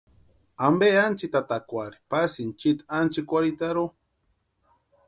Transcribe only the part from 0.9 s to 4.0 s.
ánchitatakwari pasïni chiiti ánchikwarhitarhu?